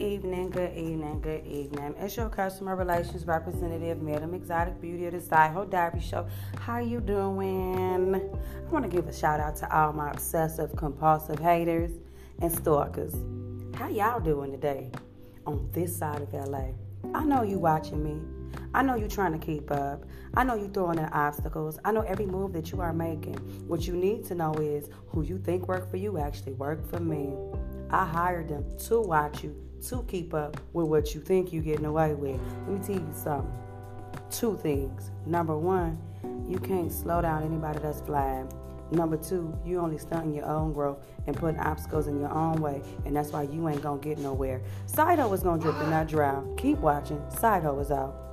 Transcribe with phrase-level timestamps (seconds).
[0.00, 1.94] evening, good evening, good evening.
[1.98, 6.26] It's your customer relations representative, Madam Exotic Beauty of the Styho Diary Show.
[6.58, 8.14] How you doing?
[8.14, 11.90] I want to give a shout out to all my obsessive, compulsive haters
[12.40, 13.14] and stalkers.
[13.74, 14.90] How y'all doing today
[15.46, 16.68] on this side of LA?
[17.14, 18.20] I know you watching me.
[18.72, 20.04] I know you're trying to keep up.
[20.34, 21.78] I know you're throwing in obstacles.
[21.84, 23.34] I know every move that you are making.
[23.68, 27.00] What you need to know is who you think worked for you actually worked for
[27.00, 27.34] me.
[27.90, 29.54] I hired them to watch you,
[29.88, 32.40] to keep up with what you think you're getting away with.
[32.66, 33.52] Let me tell you something.
[34.30, 35.10] Two things.
[35.26, 35.98] Number one,
[36.48, 38.50] you can't slow down anybody that's flying.
[38.92, 42.82] Number two, you only stunting your own growth and putting obstacles in your own way,
[43.04, 44.62] and that's why you ain't gonna get nowhere.
[44.86, 46.56] Sido is gonna drip and not drown.
[46.56, 47.20] Keep watching.
[47.30, 48.29] Sido is out.